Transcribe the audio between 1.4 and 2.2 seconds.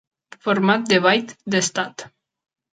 d'estat.